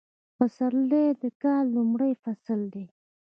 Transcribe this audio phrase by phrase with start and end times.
[0.37, 2.85] پسرلی د کال لومړی فصل دی